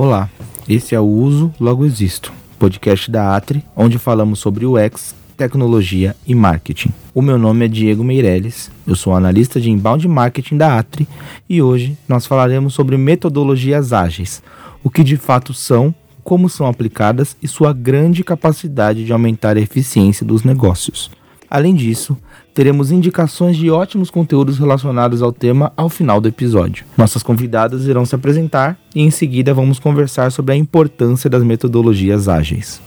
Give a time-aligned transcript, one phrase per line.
[0.00, 0.30] Olá,
[0.68, 6.36] esse é o Uso Logo Existo, podcast da Atri, onde falamos sobre UX, tecnologia e
[6.36, 6.90] marketing.
[7.12, 11.08] O meu nome é Diego Meirelles, eu sou analista de inbound marketing da Atri
[11.48, 14.40] e hoje nós falaremos sobre metodologias ágeis,
[14.84, 19.60] o que de fato são, como são aplicadas e sua grande capacidade de aumentar a
[19.60, 21.10] eficiência dos negócios.
[21.50, 22.16] Além disso,
[22.52, 26.84] teremos indicações de ótimos conteúdos relacionados ao tema ao final do episódio.
[26.96, 32.28] Nossas convidadas irão se apresentar e em seguida vamos conversar sobre a importância das metodologias
[32.28, 32.80] ágeis.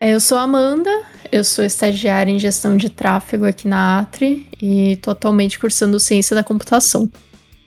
[0.00, 0.90] Eu sou Amanda,
[1.30, 6.34] eu sou estagiária em gestão de tráfego aqui na Atri e estou atualmente cursando ciência
[6.34, 7.08] da computação.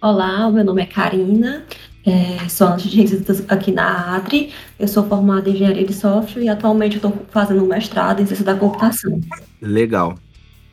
[0.01, 1.63] Olá, meu nome é Karina,
[2.05, 6.97] é, sou requisitos aqui na Atri, eu sou formada em engenharia de software e atualmente
[6.97, 9.19] estou fazendo um mestrado em ciência da computação.
[9.61, 10.15] Legal.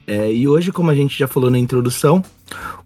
[0.07, 2.21] É, e hoje, como a gente já falou na introdução,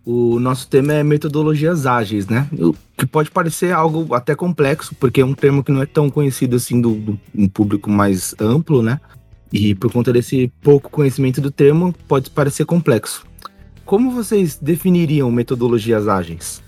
[0.04, 2.46] o nosso tema é metodologias ágeis, né?
[2.58, 6.10] O que pode parecer algo até complexo, porque é um termo que não é tão
[6.10, 9.00] conhecido assim do, do um público mais amplo, né?
[9.50, 13.24] E por conta desse pouco conhecimento do termo, pode parecer complexo.
[13.86, 16.62] Como vocês definiriam metodologias ágeis?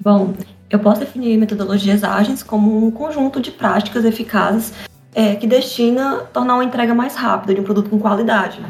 [0.00, 0.34] Bom,
[0.70, 4.72] eu posso definir metodologias ágeis como um conjunto de práticas eficazes
[5.14, 8.60] é, que destina a tornar uma entrega mais rápida de um produto com qualidade.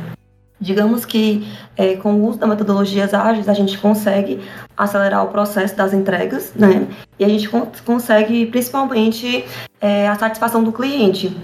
[0.60, 4.40] Digamos que é, com o uso das metodologias ágeis, a gente consegue
[4.76, 6.86] acelerar o processo das entregas, né?
[7.18, 7.48] E a gente
[7.84, 9.44] consegue principalmente
[9.80, 11.36] é, a satisfação do cliente.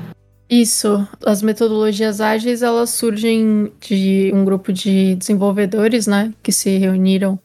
[0.49, 7.39] Isso, as metodologias ágeis elas surgem de um grupo de desenvolvedores, né, que se reuniram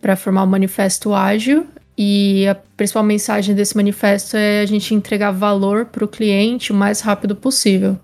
[0.00, 1.66] para formar o manifesto ágil
[2.00, 6.74] e a principal mensagem desse manifesto é a gente entregar valor para o cliente o
[6.74, 7.98] mais rápido possível.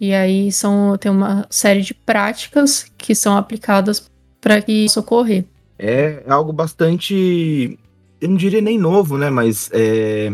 [0.00, 4.10] E aí são, tem uma série de práticas que são aplicadas
[4.40, 5.44] para que isso ocorrer.
[5.78, 7.78] É algo bastante,
[8.18, 9.28] eu não diria nem novo, né?
[9.28, 10.32] Mas é,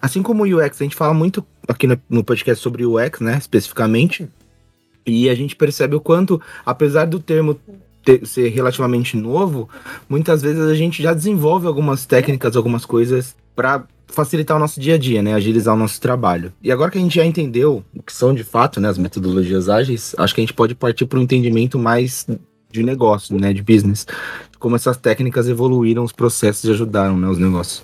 [0.00, 3.38] assim como o UX, a gente fala muito aqui no, podcast sobre UX, né?
[3.38, 4.28] Especificamente.
[5.06, 7.58] E a gente percebe o quanto, apesar do termo
[8.04, 9.68] ter, ser relativamente novo,
[10.08, 14.94] muitas vezes a gente já desenvolve algumas técnicas, algumas coisas para facilitar o nosso dia
[14.94, 15.34] a dia, né?
[15.34, 16.52] Agilizar o nosso trabalho.
[16.62, 19.68] E agora que a gente já entendeu o que são de fato, né, as metodologias
[19.68, 22.26] ágeis, acho que a gente pode partir para um entendimento mais
[22.70, 24.06] de negócio, né, de business,
[24.58, 27.82] como essas técnicas evoluíram os processos e ajudaram, né, os negócios.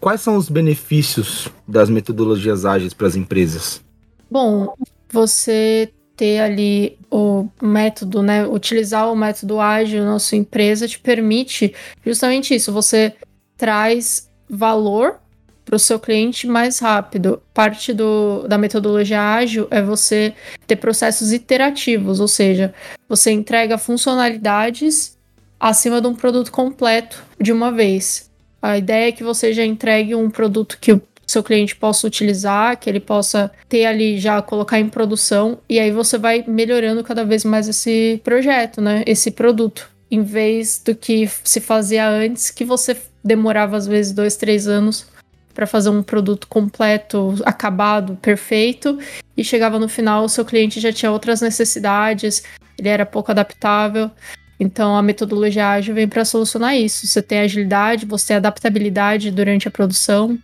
[0.00, 3.82] Quais são os benefícios das metodologias ágeis para as empresas?
[4.30, 4.74] Bom,
[5.10, 11.74] você ter ali o método, né, utilizar o método ágil na sua empresa te permite
[12.04, 13.14] justamente isso, você
[13.56, 15.18] traz valor
[15.64, 17.42] para o seu cliente mais rápido.
[17.52, 20.34] Parte do, da metodologia ágil é você
[20.66, 22.74] ter processos iterativos, ou seja,
[23.08, 25.16] você entrega funcionalidades
[25.58, 28.30] acima de um produto completo de uma vez.
[28.60, 32.78] A ideia é que você já entregue um produto que o seu cliente possa utilizar,
[32.78, 37.24] que ele possa ter ali já colocar em produção e aí você vai melhorando cada
[37.24, 39.02] vez mais esse projeto, né?
[39.06, 44.36] Esse produto, em vez do que se fazia antes, que você demorava às vezes dois,
[44.36, 45.06] três anos
[45.54, 48.98] para fazer um produto completo, acabado, perfeito,
[49.36, 52.42] e chegava no final o seu cliente já tinha outras necessidades,
[52.78, 54.10] ele era pouco adaptável.
[54.58, 57.06] Então a metodologia ágil vem para solucionar isso.
[57.06, 60.38] Você tem agilidade, você tem adaptabilidade durante a produção.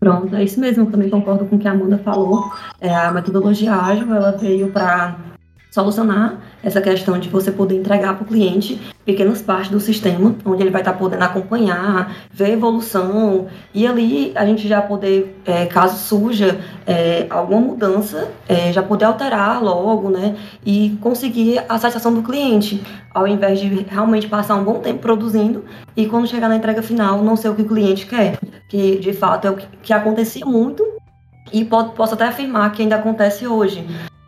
[0.00, 0.84] Pronto, é isso mesmo.
[0.84, 2.50] Eu também concordo com o que a Amanda falou.
[2.80, 5.18] É, a metodologia ágil ela veio para
[5.70, 10.62] solucionar essa questão de você poder entregar para o cliente pequenas partes do sistema, onde
[10.62, 15.36] ele vai estar tá podendo acompanhar, ver a evolução, e ali a gente já poder,
[15.44, 21.76] é, caso surja é, alguma mudança, é, já poder alterar logo, né, e conseguir a
[21.76, 22.82] satisfação do cliente,
[23.12, 25.64] ao invés de realmente passar um bom tempo produzindo
[25.96, 28.38] e quando chegar na entrega final não ser o que o cliente quer,
[28.68, 30.86] que de fato é o que, acontecia muito
[31.52, 33.84] e pode, posso até afirmar que ainda acontece hoje.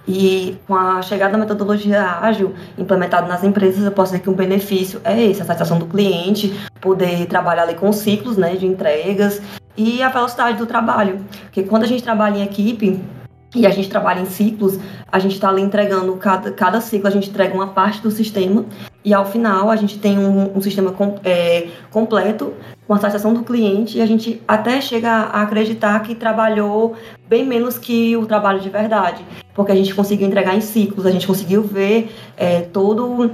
[0.07, 4.35] E com a chegada da metodologia ágil implementada nas empresas, eu posso dizer que um
[4.35, 9.41] benefício é esse, a satisfação do cliente, poder trabalhar ali com ciclos né, de entregas
[9.77, 11.25] e a velocidade do trabalho.
[11.43, 13.01] Porque quando a gente trabalha em equipe,
[13.55, 14.79] e a gente trabalha em ciclos,
[15.11, 18.65] a gente está ali entregando, cada, cada ciclo a gente entrega uma parte do sistema
[19.05, 22.55] e ao final a gente tem um, um sistema com, é, completo
[22.93, 26.95] com a satisfação do cliente e a gente até chega a acreditar que trabalhou
[27.27, 29.25] bem menos que o trabalho de verdade,
[29.55, 33.31] porque a gente conseguiu entregar em ciclos, a gente conseguiu ver é, todo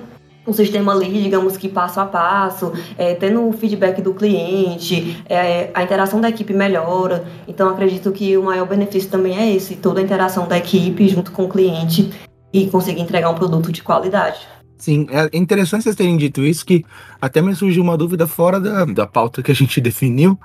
[0.46, 5.70] o sistema ali, digamos que passo a passo, é, tendo o feedback do cliente, é,
[5.74, 7.24] a interação da equipe melhora.
[7.48, 11.32] Então, acredito que o maior benefício também é esse, toda a interação da equipe junto
[11.32, 12.12] com o cliente
[12.52, 14.38] e conseguir entregar um produto de qualidade.
[14.78, 16.84] Sim, é interessante vocês terem dito isso, que
[17.20, 20.38] até me surgiu uma dúvida fora da, da pauta que a gente definiu,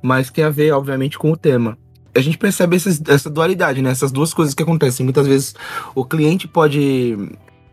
[0.00, 1.76] mas que a ver, obviamente, com o tema.
[2.14, 3.90] a gente percebe essa, essa dualidade, né?
[3.90, 5.02] Essas duas coisas que acontecem.
[5.02, 5.54] Muitas vezes
[5.92, 7.18] o cliente pode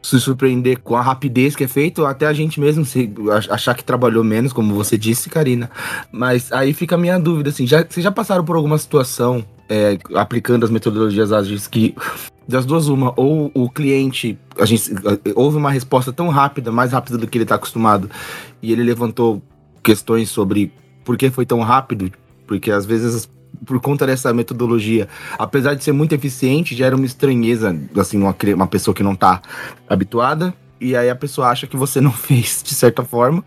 [0.01, 3.11] se surpreender com a rapidez que é feito, até a gente mesmo se
[3.49, 5.69] achar que trabalhou menos, como você disse, Karina.
[6.11, 9.97] Mas aí fica a minha dúvida, assim, já, vocês já passaram por alguma situação é,
[10.15, 11.95] aplicando as metodologias ágeis que
[12.47, 14.91] das duas uma, ou o cliente, a gente
[15.35, 18.09] houve uma resposta tão rápida, mais rápida do que ele está acostumado,
[18.61, 19.41] e ele levantou
[19.83, 20.71] questões sobre
[21.03, 22.11] por que foi tão rápido,
[22.45, 23.29] porque às vezes
[23.65, 28.67] por conta dessa metodologia, apesar de ser muito eficiente, gera uma estranheza, assim, uma, uma
[28.67, 29.41] pessoa que não está
[29.89, 33.43] habituada, e aí a pessoa acha que você não fez de certa forma.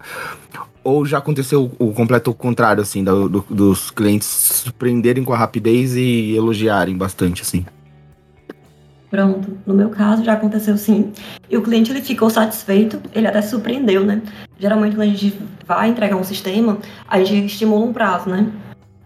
[0.83, 5.95] Ou já aconteceu o completo contrário, assim, do, do, dos clientes surpreenderem com a rapidez
[5.95, 7.67] e elogiarem bastante, assim.
[9.11, 11.13] Pronto, no meu caso já aconteceu sim.
[11.51, 14.23] E o cliente ele ficou satisfeito, ele até surpreendeu, né?
[14.57, 15.37] Geralmente quando a gente
[15.67, 16.79] vai entregar um sistema,
[17.09, 18.47] a gente estimula um prazo, né?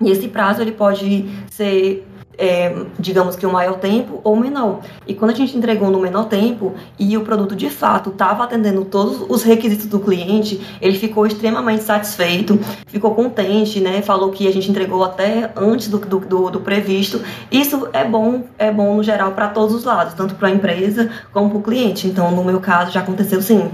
[0.03, 2.07] E esse prazo ele pode ser
[2.39, 4.81] é, digamos que o um maior tempo ou menor.
[5.07, 8.85] E quando a gente entregou no menor tempo e o produto de fato estava atendendo
[8.85, 14.03] todos os requisitos do cliente, ele ficou extremamente satisfeito, ficou contente, né?
[14.03, 17.23] Falou que a gente entregou até antes do, do, do, do previsto.
[17.51, 21.11] Isso é bom, é bom no geral para todos os lados, tanto para a empresa
[21.33, 22.07] como para o cliente.
[22.07, 23.71] Então, no meu caso, já aconteceu sim.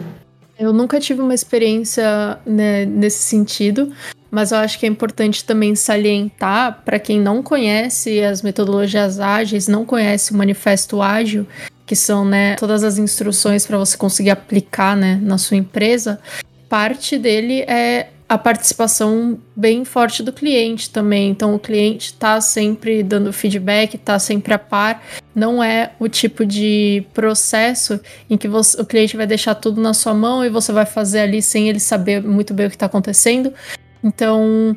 [0.59, 3.91] Eu nunca tive uma experiência né, nesse sentido,
[4.31, 9.67] mas eu acho que é importante também salientar para quem não conhece as metodologias ágeis,
[9.67, 11.47] não conhece o manifesto ágil,
[11.85, 16.21] que são né, todas as instruções para você conseguir aplicar né, na sua empresa.
[16.69, 21.31] Parte dele é a participação bem forte do cliente também.
[21.31, 25.03] Então, o cliente está sempre dando feedback, está sempre a par.
[25.35, 27.99] Não é o tipo de processo
[28.31, 31.19] em que você, o cliente vai deixar tudo na sua mão e você vai fazer
[31.19, 33.53] ali sem ele saber muito bem o que está acontecendo.
[34.03, 34.77] Então,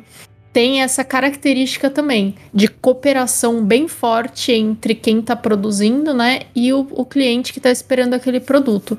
[0.52, 6.86] tem essa característica também de cooperação bem forte entre quem está produzindo, né, e o,
[6.92, 8.98] o cliente que está esperando aquele produto.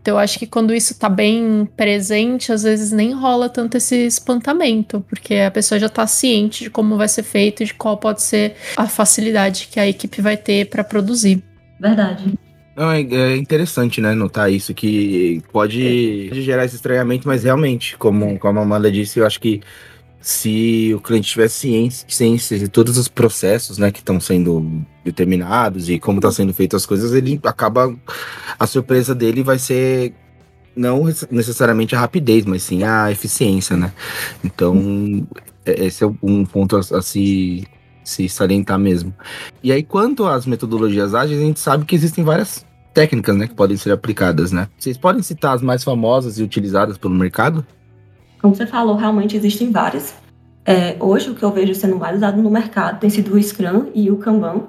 [0.00, 3.96] Então, eu acho que quando isso está bem presente, às vezes nem rola tanto esse
[4.06, 7.96] espantamento, porque a pessoa já está ciente de como vai ser feito e de qual
[7.96, 11.42] pode ser a facilidade que a equipe vai ter para produzir.
[11.80, 12.34] Verdade.
[12.76, 17.96] Não, é, é, interessante, né, notar isso, que pode, pode gerar esse estranhamento, mas realmente,
[17.96, 19.60] como, como a Amanda disse, eu acho que
[20.20, 25.88] se o cliente tiver ciência, ciência de todos os processos, né, que estão sendo determinados
[25.88, 27.94] e como estão sendo feitas as coisas, ele acaba,
[28.58, 30.12] a surpresa dele vai ser
[30.74, 33.92] não necessariamente a rapidez, mas sim a eficiência, né?
[34.42, 35.26] Então,
[35.64, 37.66] é, esse é um ponto a, a se
[38.04, 39.14] se salientar mesmo.
[39.62, 43.54] E aí, quanto às metodologias ágeis, a gente sabe que existem várias técnicas, né, que
[43.54, 44.68] podem ser aplicadas, né?
[44.78, 47.66] Vocês podem citar as mais famosas e utilizadas pelo mercado?
[48.40, 50.14] Como você falou, realmente existem várias.
[50.64, 53.90] É, hoje, o que eu vejo sendo mais usado no mercado tem sido o Scrum
[53.94, 54.62] e o Kanban.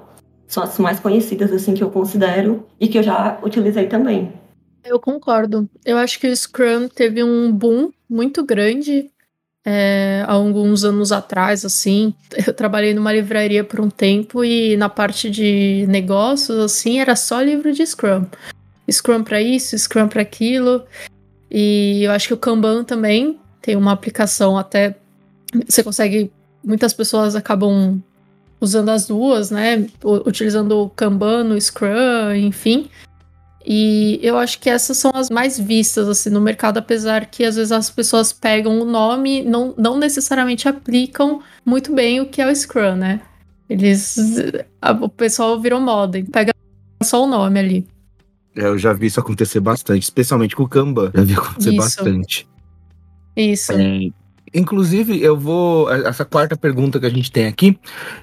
[0.48, 4.32] São as mais conhecidas, assim, que eu considero e que eu já utilizei também.
[4.84, 5.68] Eu concordo.
[5.84, 9.10] Eu acho que o Scrum teve um boom muito grande
[9.68, 12.14] é, há alguns anos atrás, assim,
[12.46, 17.42] eu trabalhei numa livraria por um tempo e na parte de negócios, assim, era só
[17.42, 18.26] livro de Scrum.
[18.88, 20.84] Scrum para isso, Scrum para aquilo.
[21.50, 24.96] E eu acho que o Kanban também tem uma aplicação até
[25.68, 26.30] você consegue
[26.62, 28.00] muitas pessoas acabam
[28.60, 29.86] usando as duas, né?
[30.04, 32.88] Utilizando o Kanban, o Scrum, enfim.
[33.68, 37.56] E eu acho que essas são as mais vistas assim no mercado, apesar que às
[37.56, 42.48] vezes as pessoas pegam o nome, não, não necessariamente aplicam muito bem o que é
[42.48, 43.20] o Scrum, né?
[43.68, 44.16] Eles.
[44.80, 46.52] A, o pessoal virou moda, pega
[47.02, 47.88] só o nome ali.
[48.54, 51.10] É, eu já vi isso acontecer bastante, especialmente com o Kanban.
[51.12, 51.78] Já vi acontecer isso.
[51.78, 52.48] bastante.
[53.36, 53.72] Isso.
[53.72, 54.10] É,
[54.56, 55.90] Inclusive, eu vou.
[55.90, 57.78] Essa quarta pergunta que a gente tem aqui,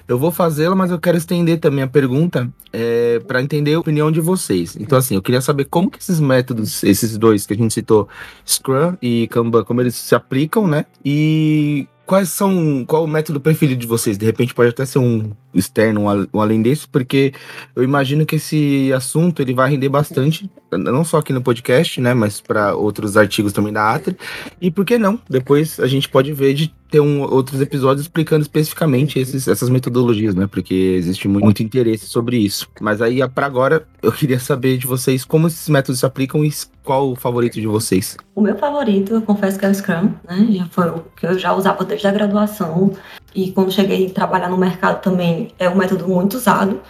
[0.08, 4.10] eu vou fazê-la, mas eu quero estender também a pergunta é, para entender a opinião
[4.10, 4.76] de vocês.
[4.76, 8.08] Então, assim, eu queria saber como que esses métodos, esses dois que a gente citou,
[8.44, 10.86] Scrum e Kanban, como eles se aplicam, né?
[11.04, 12.84] E quais são.
[12.84, 14.18] Qual o método preferido de vocês?
[14.18, 17.32] De repente pode até ser um externo, um além desse, porque
[17.74, 22.14] eu imagino que esse assunto ele vai render bastante, não só aqui no podcast, né,
[22.14, 24.16] mas para outros artigos também da Atri.
[24.60, 25.18] E por que não?
[25.28, 30.34] Depois a gente pode ver de ter um, outros episódios explicando especificamente esses, essas metodologias,
[30.34, 32.68] né, porque existe muito, muito interesse sobre isso.
[32.80, 36.52] Mas aí, para agora, eu queria saber de vocês como esses métodos se aplicam e
[36.84, 38.16] qual o favorito de vocês.
[38.34, 41.38] O meu favorito, eu confesso que é o Scrum, né, já foi o que eu
[41.38, 42.92] já usava desde a graduação
[43.34, 46.80] e quando cheguei a trabalhar no mercado também é um método muito usado.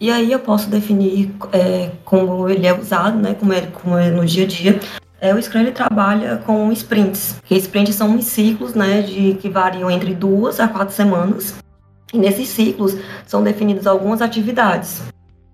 [0.00, 4.10] E aí eu posso definir é, como ele é usado, né, como, é, como é
[4.10, 4.80] no dia a dia.
[5.20, 9.90] É, o Scrum ele trabalha com sprints, que sprints são ciclos né, de, que variam
[9.90, 11.54] entre duas a quatro semanas.
[12.12, 12.96] E nesses ciclos
[13.26, 15.02] são definidas algumas atividades.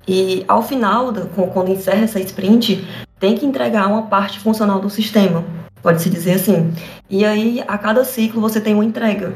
[0.08, 1.12] E ao final,
[1.52, 2.84] quando encerra essa sprint,
[3.20, 5.44] tem que entregar uma parte funcional do sistema,
[5.82, 6.72] pode-se dizer assim.
[7.08, 9.32] E aí, a cada ciclo, você tem uma entrega.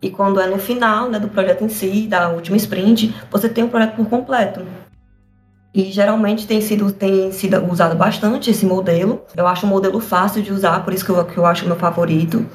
[0.00, 3.64] E quando é no final né, do projeto em si, da última sprint, você tem
[3.64, 4.66] o projeto por completo.
[5.74, 9.22] E geralmente tem sido, tem sido usado bastante esse modelo.
[9.36, 11.76] Eu acho um modelo fácil de usar, por isso que eu, que eu acho meu
[11.76, 12.46] favorito.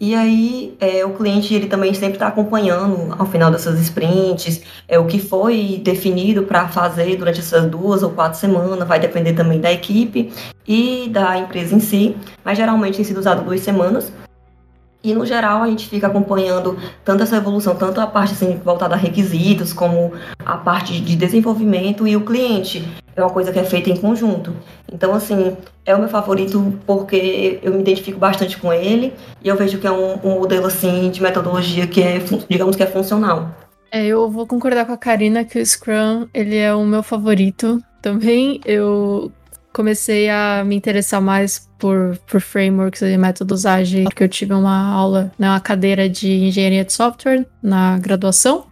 [0.00, 4.98] E aí, é, o cliente ele também sempre está acompanhando ao final dessas sprints, é
[4.98, 9.60] o que foi definido para fazer durante essas duas ou quatro semanas, vai depender também
[9.60, 10.32] da equipe
[10.66, 14.12] e da empresa em si, mas geralmente tem sido usado duas semanas.
[15.04, 18.94] E no geral a gente fica acompanhando tanto essa evolução, tanto a parte assim, voltada
[18.94, 22.82] a requisitos, como a parte de desenvolvimento e o cliente.
[23.14, 24.56] É uma coisa que é feita em conjunto.
[24.90, 29.56] Então, assim, é o meu favorito porque eu me identifico bastante com ele e eu
[29.56, 32.18] vejo que é um, um modelo assim de metodologia que é,
[32.48, 33.54] digamos que é funcional.
[33.92, 37.78] É, eu vou concordar com a Karina que o Scrum ele é o meu favorito.
[38.00, 39.30] Também eu
[39.74, 44.88] comecei a me interessar mais por, por frameworks e métodos ágeis, porque eu tive uma
[44.88, 48.66] aula, né, cadeira de engenharia de software na graduação.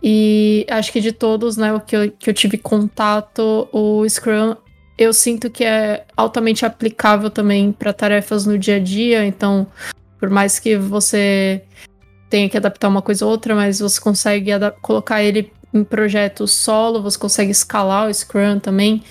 [0.00, 4.54] E acho que de todos, né, o que eu, que eu tive contato, o Scrum,
[4.96, 9.26] eu sinto que é altamente aplicável também para tarefas no dia a dia.
[9.26, 9.66] Então,
[10.20, 11.62] por mais que você
[12.30, 17.02] tenha que adaptar uma coisa ou outra, mas você consegue colocar ele em projeto solo,
[17.02, 19.02] você consegue escalar o Scrum também.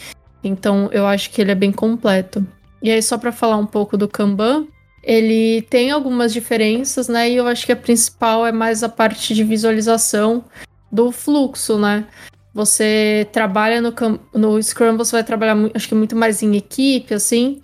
[0.43, 2.45] Então eu acho que ele é bem completo.
[2.81, 4.67] E aí, só para falar um pouco do Kanban,
[5.01, 7.29] ele tem algumas diferenças, né?
[7.29, 10.43] E eu acho que a principal é mais a parte de visualização
[10.91, 12.05] do fluxo, né?
[12.53, 13.93] Você trabalha no,
[14.33, 17.61] no Scrum, você vai trabalhar, acho que muito mais em equipe, assim.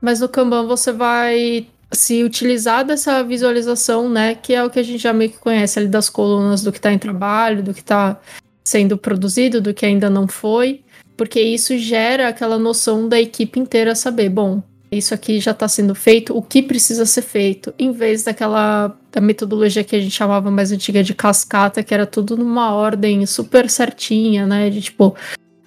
[0.00, 4.34] Mas no Kanban você vai se utilizar dessa visualização, né?
[4.34, 6.78] Que é o que a gente já meio que conhece ali das colunas do que
[6.78, 8.20] está em trabalho, do que está
[8.68, 10.82] sendo produzido, do que ainda não foi
[11.18, 15.92] porque isso gera aquela noção da equipe inteira saber, bom, isso aqui já está sendo
[15.92, 20.48] feito, o que precisa ser feito, em vez daquela da metodologia que a gente chamava
[20.48, 24.70] mais antiga de cascata, que era tudo numa ordem super certinha, né?
[24.70, 25.16] De tipo,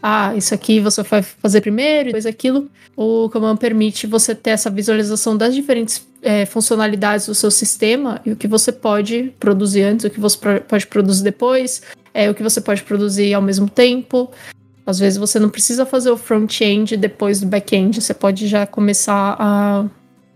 [0.01, 2.69] ah, isso aqui você vai fazer primeiro, depois aquilo.
[2.95, 8.31] O Kanban permite você ter essa visualização das diferentes é, funcionalidades do seu sistema e
[8.31, 12.41] o que você pode produzir antes, o que você pode produzir depois, é, o que
[12.41, 14.31] você pode produzir ao mesmo tempo.
[14.85, 19.35] Às vezes você não precisa fazer o front-end depois do back-end, você pode já começar
[19.39, 19.85] a,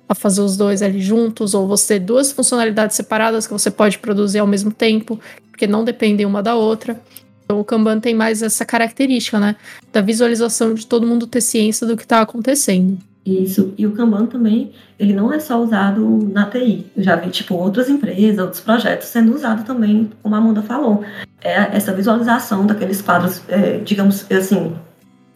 [0.07, 3.97] a fazer os dois ali juntos, ou você ter duas funcionalidades separadas que você pode
[3.97, 5.19] produzir ao mesmo tempo,
[5.49, 7.01] porque não dependem uma da outra.
[7.45, 9.55] Então o Kanban tem mais essa característica, né?
[9.93, 12.97] Da visualização de todo mundo ter ciência do que está acontecendo.
[13.25, 13.73] Isso.
[13.75, 16.85] E o Kanban também, ele não é só usado na TI.
[16.95, 21.03] Eu já vi, tipo, outras empresas, outros projetos sendo usado também, como a Amanda falou.
[21.41, 24.75] É essa visualização daqueles quadros, é, digamos assim,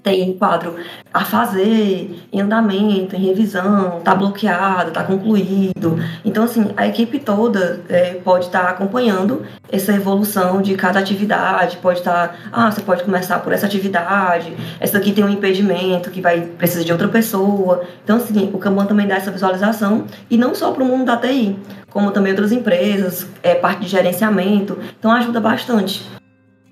[0.02, 0.76] tem quadro
[1.14, 6.00] a fazer, em andamento, em revisão, está bloqueado, está concluído.
[6.24, 11.78] Então, assim, a equipe toda é, pode estar tá acompanhando essa evolução de cada atividade,
[11.78, 16.10] pode estar, tá, ah, você pode começar por essa atividade, essa aqui tem um impedimento
[16.10, 17.84] que vai precisar de outra pessoa.
[18.04, 21.18] Então, assim, o Kanban também dá essa visualização, e não só para o mundo da
[21.18, 21.58] TI,
[21.90, 26.20] como também outras empresas, é, parte de gerenciamento, então ajuda bastante.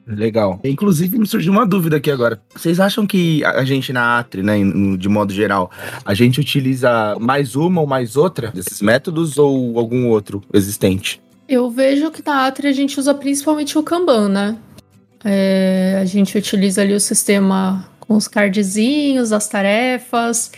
[0.07, 0.59] Legal.
[0.63, 2.39] Inclusive, me surgiu uma dúvida aqui agora.
[2.55, 4.55] Vocês acham que a gente na Atri, né,
[4.97, 5.69] de modo geral,
[6.05, 11.21] a gente utiliza mais uma ou mais outra desses métodos ou algum outro existente?
[11.49, 14.57] Eu vejo que na Atri a gente usa principalmente o Kanban, né?
[15.25, 20.51] É, a gente utiliza ali o sistema com os cardzinhos, as tarefas,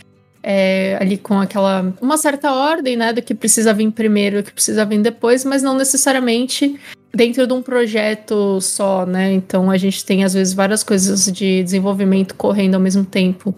[0.44, 4.52] é, ali com aquela uma certa ordem, né, do que precisa vir primeiro, do que
[4.52, 6.80] precisa vir depois, mas não necessariamente
[7.14, 9.32] dentro de um projeto só, né?
[9.34, 13.56] Então a gente tem às vezes várias coisas de desenvolvimento correndo ao mesmo tempo,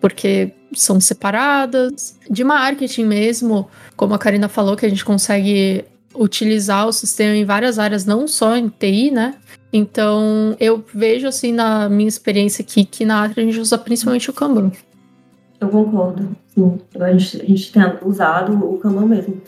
[0.00, 2.16] porque são separadas.
[2.30, 7.44] De marketing mesmo, como a Karina falou, que a gente consegue utilizar o sistema em
[7.44, 9.34] várias áreas, não só em TI, né?
[9.72, 14.30] Então eu vejo assim na minha experiência aqui que na Atri a gente usa principalmente
[14.30, 14.72] o Kanban.
[15.60, 16.78] Eu concordo, sim.
[17.00, 19.40] A gente, a gente tem usado o Kanban mesmo.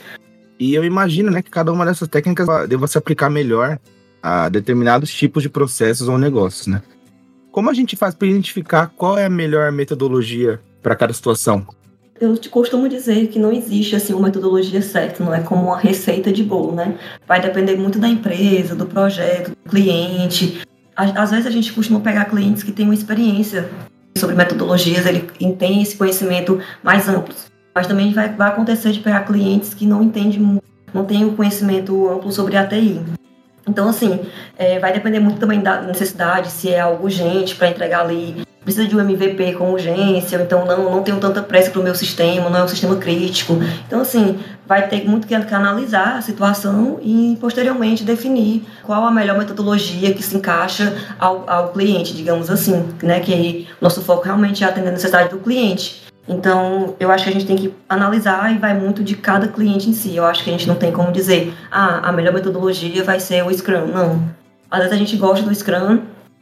[0.59, 3.79] E eu imagino, né, que cada uma dessas técnicas deva se aplicar melhor
[4.23, 6.83] a determinados tipos de processos ou negócios, né?
[7.53, 11.67] Como a gente faz para identificar qual é a melhor metodologia para cada situação?
[12.21, 15.79] Eu te costumo dizer que não existe assim uma metodologia certa, não é como uma
[15.79, 16.99] receita de bolo, né?
[17.29, 20.61] Vai depender muito da empresa, do projeto, do cliente.
[20.97, 23.71] Às vezes a gente costuma pegar clientes que têm uma experiência
[24.17, 25.21] sobre metodologias, ele
[25.57, 27.33] tem esse conhecimento mais amplo.
[27.79, 30.61] Mas também vai, vai acontecer de pegar clientes que não entendem,
[30.93, 33.01] não têm o conhecimento amplo sobre a TI.
[33.69, 34.19] Então, assim,
[34.57, 38.87] é, vai depender muito também da necessidade, se é algo urgente para entregar ali precisa
[38.87, 41.95] de um MVP com urgência, ou então não, não tenho tanta pressa para o meu
[41.95, 43.57] sistema, não é um sistema crítico.
[43.87, 49.39] Então, assim, vai ter muito que analisar a situação e, posteriormente, definir qual a melhor
[49.39, 53.21] metodologia que se encaixa ao, ao cliente, digamos assim, né?
[53.21, 56.08] Que nosso foco realmente é atender a necessidade do cliente.
[56.29, 59.89] Então, eu acho que a gente tem que analisar e vai muito de cada cliente
[59.89, 60.15] em si.
[60.15, 63.43] Eu acho que a gente não tem como dizer, ah, a melhor metodologia vai ser
[63.45, 63.87] o Scrum.
[63.87, 64.23] Não.
[64.71, 66.01] Às vezes a gente gosta do Scrum,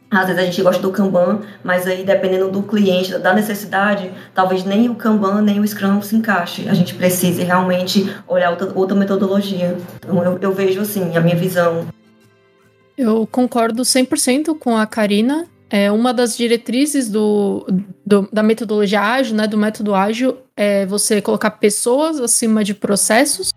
[0.09, 4.63] às vezes a gente gosta do Kanban, mas aí dependendo do cliente, da necessidade, talvez
[4.63, 6.67] nem o Kanban nem o Scrum se encaixe.
[6.69, 9.77] A gente precisa realmente olhar outra, outra metodologia.
[9.97, 11.87] Então eu, eu vejo assim, a minha visão.
[12.97, 15.45] Eu concordo 100% com a Karina.
[15.69, 17.67] É uma das diretrizes do,
[18.05, 23.51] do, da metodologia ágil, né, do método ágil, é você colocar pessoas acima de processos.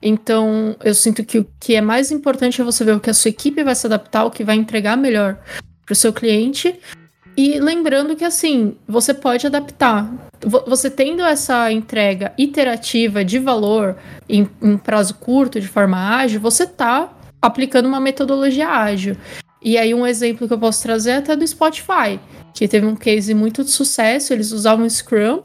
[0.00, 3.14] Então, eu sinto que o que é mais importante é você ver o que a
[3.14, 5.38] sua equipe vai se adaptar, o que vai entregar melhor
[5.84, 6.74] para o seu cliente.
[7.36, 10.10] E lembrando que assim, você pode adaptar.
[10.66, 13.96] Você tendo essa entrega iterativa de valor
[14.28, 19.16] em, em prazo curto, de forma ágil, você está aplicando uma metodologia ágil.
[19.62, 22.18] E aí, um exemplo que eu posso trazer é até do Spotify,
[22.52, 24.32] que teve um case muito de sucesso.
[24.32, 25.42] Eles usavam Scrum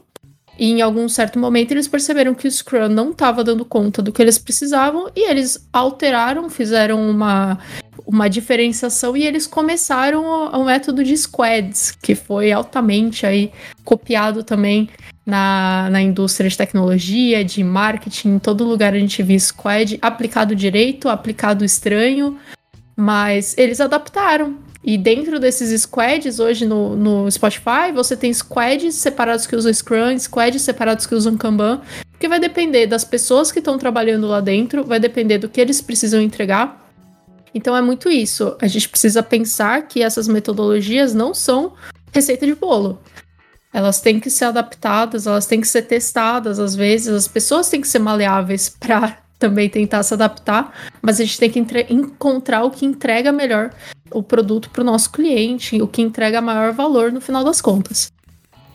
[0.58, 4.10] e em algum certo momento eles perceberam que o Scrum não estava dando conta do
[4.10, 7.58] que eles precisavam e eles alteraram, fizeram uma,
[8.04, 13.52] uma diferenciação e eles começaram o, o método de squads, que foi altamente aí
[13.84, 14.88] copiado também
[15.24, 20.56] na, na indústria de tecnologia, de marketing, em todo lugar a gente viu squad aplicado
[20.56, 22.36] direito, aplicado estranho,
[22.98, 29.46] mas eles adaptaram e dentro desses squads, hoje no, no Spotify, você tem squads separados
[29.46, 33.76] que usam Scrum, squads separados que usam Kanban, porque vai depender das pessoas que estão
[33.76, 36.90] trabalhando lá dentro, vai depender do que eles precisam entregar.
[37.54, 38.56] Então é muito isso.
[38.60, 41.74] A gente precisa pensar que essas metodologias não são
[42.12, 43.00] receita de bolo.
[43.72, 47.80] Elas têm que ser adaptadas, elas têm que ser testadas às vezes, as pessoas têm
[47.80, 52.70] que ser maleáveis para também tentar se adaptar, mas a gente tem que encontrar o
[52.70, 53.70] que entrega melhor
[54.10, 58.10] o produto para o nosso cliente, o que entrega maior valor no final das contas.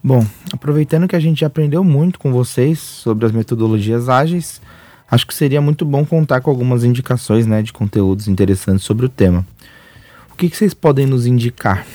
[0.04, 4.62] Bom, aproveitando que a gente aprendeu muito com vocês sobre as metodologias ágeis,
[5.10, 9.10] acho que seria muito bom contar com algumas indicações né, de conteúdos interessantes sobre o
[9.10, 9.46] tema.
[10.32, 11.86] O que, que vocês podem nos indicar?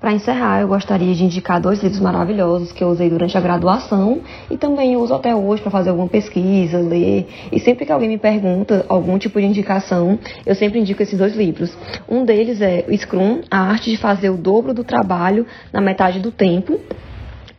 [0.00, 4.20] Para encerrar, eu gostaria de indicar dois livros maravilhosos que eu usei durante a graduação
[4.48, 7.26] e também uso até hoje para fazer alguma pesquisa, ler.
[7.50, 11.34] E sempre que alguém me pergunta algum tipo de indicação, eu sempre indico esses dois
[11.34, 11.76] livros.
[12.08, 16.30] Um deles é Scrum, a arte de fazer o dobro do trabalho na metade do
[16.30, 16.78] tempo,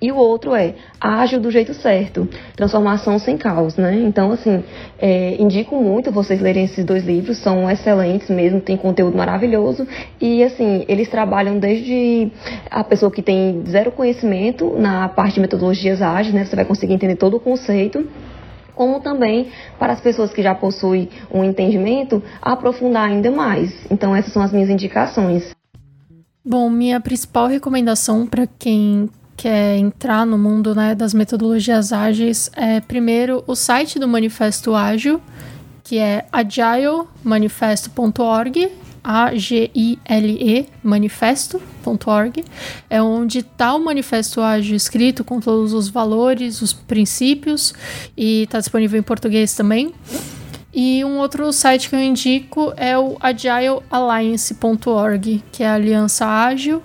[0.01, 3.95] e o outro é ágil do jeito certo, transformação sem caos, né?
[3.95, 4.63] Então, assim,
[4.97, 9.87] é, indico muito vocês lerem esses dois livros, são excelentes mesmo, tem conteúdo maravilhoso
[10.19, 12.31] e, assim, eles trabalham desde
[12.71, 16.45] a pessoa que tem zero conhecimento na parte de metodologias ágeis, né?
[16.45, 18.07] Você vai conseguir entender todo o conceito
[18.79, 23.73] como também para as pessoas que já possuem um entendimento, aprofundar ainda mais.
[23.91, 25.53] Então, essas são as minhas indicações.
[26.45, 29.09] Bom, minha principal recomendação para quem
[29.39, 35.21] quer entrar no mundo né, das metodologias ágeis, é primeiro o site do Manifesto Ágil,
[35.81, 38.69] que é agilemanifesto.org,
[39.01, 42.43] A-G-I-L-E, manifesto.org,
[42.89, 47.73] é onde está o Manifesto Ágil escrito com todos os valores, os princípios,
[48.17, 49.93] e está disponível em português também.
[50.73, 56.83] E um outro site que eu indico é o agilealliance.org, que é a Aliança Ágil.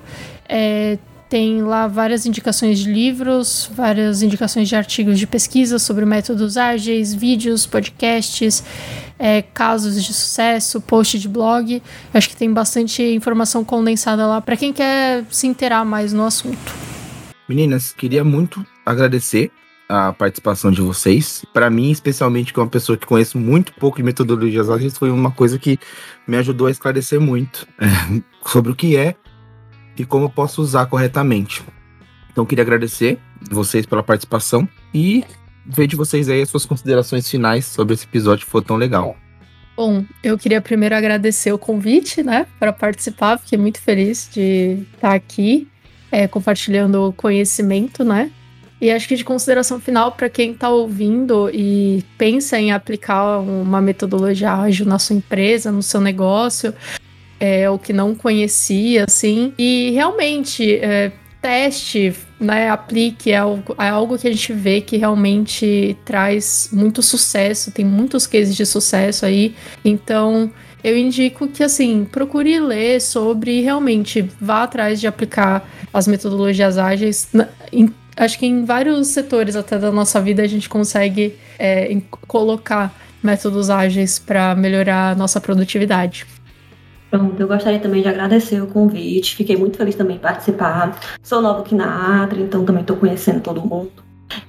[0.48, 0.98] É,
[1.34, 7.12] tem lá várias indicações de livros, várias indicações de artigos de pesquisa sobre métodos ágeis,
[7.12, 8.62] vídeos, podcasts,
[9.18, 11.74] é, casos de sucesso, post de blog.
[11.74, 16.24] Eu acho que tem bastante informação condensada lá para quem quer se inteirar mais no
[16.24, 16.72] assunto.
[17.48, 19.50] Meninas, queria muito agradecer
[19.88, 21.44] a participação de vocês.
[21.52, 25.10] Para mim, especialmente, que é uma pessoa que conheço muito pouco de metodologias ágeis, foi
[25.10, 25.80] uma coisa que
[26.28, 29.16] me ajudou a esclarecer muito é, sobre o que é
[29.96, 31.62] e como eu posso usar corretamente.
[32.30, 33.18] Então, queria agradecer
[33.50, 35.24] vocês pela participação e
[35.66, 39.16] ver de vocês aí as suas considerações finais sobre esse episódio que foi tão legal.
[39.76, 43.38] Bom, eu queria primeiro agradecer o convite, né, para participar.
[43.38, 45.68] Fiquei muito feliz de estar aqui
[46.12, 48.30] é, compartilhando conhecimento, né?
[48.80, 53.80] E acho que de consideração final para quem está ouvindo e pensa em aplicar uma
[53.80, 56.74] metodologia ágil na sua empresa, no seu negócio,
[57.44, 59.52] é, o que não conhecia, assim.
[59.58, 64.96] E realmente, é, teste, né, aplique, é algo, é algo que a gente vê que
[64.96, 69.54] realmente traz muito sucesso, tem muitos cases de sucesso aí.
[69.84, 70.50] Então,
[70.82, 77.28] eu indico que, assim, procure ler sobre realmente vá atrás de aplicar as metodologias ágeis.
[77.30, 81.94] Na, em, acho que em vários setores até da nossa vida a gente consegue é,
[82.26, 86.26] colocar métodos ágeis para melhorar a nossa produtividade.
[87.14, 89.36] Pronto, eu gostaria também de agradecer o convite.
[89.36, 90.98] Fiquei muito feliz também em participar.
[91.22, 93.92] Sou nova aqui na Atra, então também estou conhecendo todo mundo.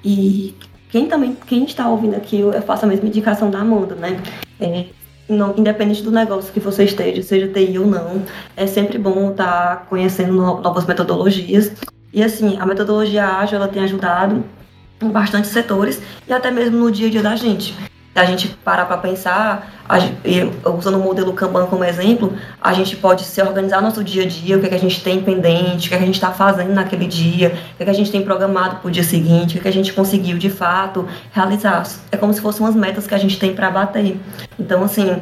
[0.04, 0.56] E
[0.89, 4.19] quem também, quem está ouvindo aqui, eu faço a mesma indicação da Amanda, né?
[4.60, 4.86] É,
[5.30, 8.23] não, independente do negócio que você esteja, seja TI ou não,
[8.58, 11.71] é sempre bom estar tá conhecendo novas metodologias.
[12.12, 14.43] E assim, a metodologia ágil ela tem ajudado
[15.04, 17.75] em bastantes setores e até mesmo no dia a dia da gente
[18.15, 19.69] a gente parar para pensar,
[20.78, 24.56] usando o modelo Kanban como exemplo, a gente pode se organizar nosso dia a dia,
[24.56, 26.32] o que, é que a gente tem pendente, o que, é que a gente está
[26.32, 29.49] fazendo naquele dia, o que, é que a gente tem programado para o dia seguinte,
[29.49, 31.84] o que, é que a gente conseguiu de fato realizar.
[32.10, 34.17] É como se fossem umas metas que a gente tem para bater.
[34.58, 35.21] Então, assim,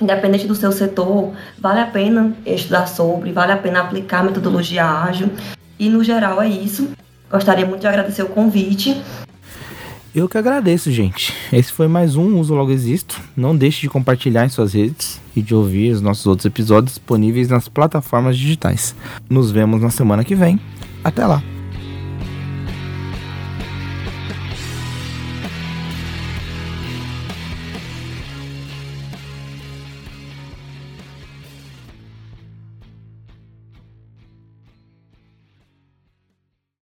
[0.00, 4.84] independente do seu setor, vale a pena estudar sobre, vale a pena aplicar a metodologia
[4.84, 5.28] ágil.
[5.76, 6.88] E no geral é isso.
[7.28, 9.02] Gostaria muito de agradecer o convite
[10.14, 11.34] eu que agradeço, gente.
[11.52, 13.20] Esse foi mais um Uso Logo Existo.
[13.36, 17.48] Não deixe de compartilhar em suas redes e de ouvir os nossos outros episódios disponíveis
[17.48, 18.94] nas plataformas digitais.
[19.28, 20.58] Nos vemos na semana que vem.
[21.04, 21.42] Até lá!